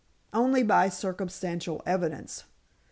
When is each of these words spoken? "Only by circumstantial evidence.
"Only 0.33 0.63
by 0.63 0.89
circumstantial 0.89 1.83
evidence. 1.85 2.45